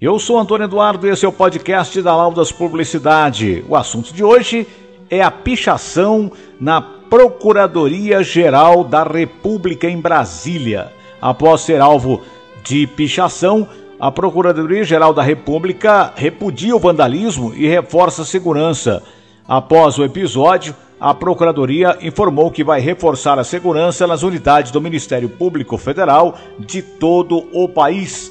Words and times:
Eu 0.00 0.16
sou 0.20 0.38
Antônio 0.38 0.66
Eduardo 0.66 1.08
e 1.08 1.10
esse 1.10 1.24
é 1.24 1.28
o 1.28 1.32
podcast 1.32 2.00
da 2.00 2.14
Laudas 2.14 2.52
Publicidade. 2.52 3.64
O 3.68 3.74
assunto 3.74 4.14
de 4.14 4.22
hoje 4.22 4.64
é 5.10 5.20
a 5.20 5.28
pichação 5.28 6.30
na 6.60 6.80
Procuradoria-Geral 6.80 8.84
da 8.84 9.02
República 9.02 9.90
em 9.90 10.00
Brasília. 10.00 10.92
Após 11.20 11.62
ser 11.62 11.80
alvo 11.80 12.22
de 12.62 12.86
pichação, 12.86 13.68
a 13.98 14.08
Procuradoria-Geral 14.08 15.12
da 15.12 15.20
República 15.20 16.12
repudia 16.14 16.76
o 16.76 16.78
vandalismo 16.78 17.52
e 17.52 17.66
reforça 17.66 18.22
a 18.22 18.24
segurança. 18.24 19.02
Após 19.48 19.98
o 19.98 20.04
episódio, 20.04 20.76
a 21.00 21.12
Procuradoria 21.12 21.98
informou 22.00 22.52
que 22.52 22.62
vai 22.62 22.80
reforçar 22.80 23.36
a 23.36 23.42
segurança 23.42 24.06
nas 24.06 24.22
unidades 24.22 24.70
do 24.70 24.80
Ministério 24.80 25.28
Público 25.28 25.76
Federal 25.76 26.38
de 26.56 26.82
todo 26.82 27.48
o 27.52 27.68
país. 27.68 28.30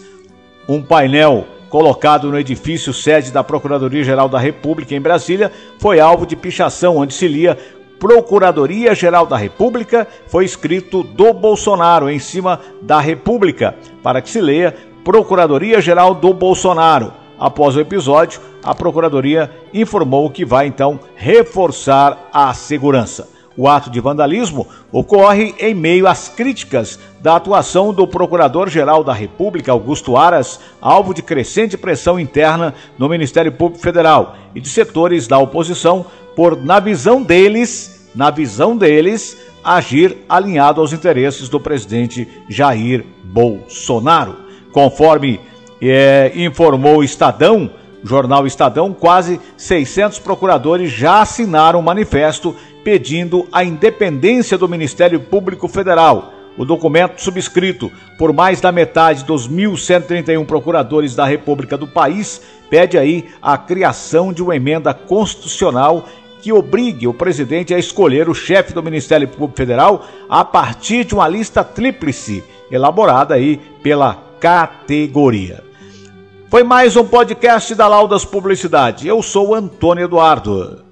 Um 0.70 0.82
painel 0.82 1.46
colocado 1.70 2.30
no 2.32 2.40
edifício 2.40 2.94
sede 2.94 3.32
da 3.32 3.44
Procuradoria-Geral 3.44 4.30
da 4.30 4.40
República 4.40 4.96
em 4.96 5.02
Brasília, 5.02 5.52
foi 5.80 6.00
alvo 6.00 6.26
de 6.26 6.36
pichação, 6.36 6.98
onde 6.98 7.14
se 7.14 7.28
lia 7.28 7.58
Procuradoria-Geral 8.00 9.26
da 9.26 9.38
República, 9.38 10.08
foi 10.28 10.46
escrito 10.46 11.04
do 11.04 11.34
Bolsonaro 11.34 12.10
em 12.10 12.20
cima 12.20 12.60
da 12.82 13.00
República, 13.00 13.76
para 14.04 14.22
que 14.22 14.30
se 14.30 14.40
leia 14.40 14.76
Procuradoria-Geral 15.04 16.14
do 16.14 16.34
Bolsonaro. 16.34 17.12
Após 17.40 17.76
o 17.76 17.80
episódio, 17.80 18.42
a 18.64 18.74
Procuradoria 18.74 19.52
informou 19.74 20.30
que 20.30 20.44
vai 20.44 20.68
então 20.68 21.00
reforçar 21.16 22.30
a 22.34 22.54
segurança. 22.54 23.37
O 23.58 23.68
ato 23.68 23.90
de 23.90 24.00
vandalismo 24.00 24.68
ocorre 24.92 25.56
em 25.58 25.74
meio 25.74 26.08
às 26.08 26.30
críticas 26.30 27.00
da 27.20 27.36
atuação 27.36 27.92
do 27.92 28.08
Procurador-Geral 28.08 29.04
da 29.04 29.14
República, 29.14 29.72
Augusto 29.72 30.16
Aras, 30.16 30.60
alvo 30.80 31.12
de 31.12 31.24
crescente 31.24 31.76
pressão 31.76 32.20
interna 32.20 32.76
no 33.00 33.10
Ministério 33.10 33.52
Público 33.52 33.84
Federal 33.84 34.36
e 34.54 34.62
de 34.62 34.70
setores 34.70 35.28
da 35.28 35.40
oposição 35.40 36.06
por, 36.36 36.56
na 36.56 36.80
visão 36.80 37.24
deles, 37.24 38.08
na 38.14 38.30
visão 38.30 38.78
deles, 38.78 39.36
agir 39.64 40.18
alinhado 40.30 40.80
aos 40.80 40.94
interesses 40.94 41.50
do 41.50 41.60
presidente 41.60 42.28
Jair 42.48 43.04
Bolsonaro. 43.24 44.38
Conforme 44.72 45.40
é, 45.82 46.32
informou 46.36 46.98
o 46.98 47.04
Estadão, 47.04 47.72
jornal 48.04 48.46
Estadão, 48.46 48.94
quase 48.94 49.40
600 49.56 50.20
procuradores 50.20 50.92
já 50.92 51.22
assinaram 51.22 51.80
um 51.80 51.84
manifesto 51.84 52.56
pedindo 52.84 53.48
a 53.52 53.64
independência 53.64 54.58
do 54.58 54.70
Ministério 54.70 55.20
Público 55.20 55.68
Federal. 55.68 56.34
O 56.58 56.66
documento, 56.66 57.22
subscrito 57.22 57.92
por 58.18 58.34
mais 58.34 58.60
da 58.60 58.72
metade 58.72 59.24
dos 59.24 59.48
1.131 59.48 60.46
procuradores 60.46 61.16
da 61.16 61.26
República 61.26 61.78
do 61.78 61.88
país, 61.88 62.42
pede 62.70 62.98
aí 62.98 63.30
a 63.42 63.58
criação 63.58 64.34
de 64.34 64.42
uma 64.42 64.56
emenda 64.56 64.94
constitucional 64.94 66.08
que 66.42 66.52
obrigue 66.52 67.08
o 67.08 67.14
presidente 67.14 67.74
a 67.74 67.80
escolher 67.80 68.30
o 68.30 68.34
chefe 68.34 68.74
do 68.74 68.82
Ministério 68.82 69.28
Público 69.28 69.58
Federal 69.58 70.06
a 70.30 70.44
partir 70.46 71.04
de 71.04 71.14
uma 71.14 71.28
lista 71.28 71.64
tríplice 71.64 72.44
elaborada 72.72 73.36
aí 73.36 73.58
pela 73.84 74.18
categoria. 74.40 75.67
Foi 76.50 76.64
mais 76.64 76.96
um 76.96 77.04
podcast 77.04 77.76
da 77.76 77.90
Laudas 77.90 78.24
Publicidade. 78.24 79.06
Eu 79.06 79.22
sou 79.22 79.54
Antônio 79.54 80.06
Eduardo. 80.06 80.87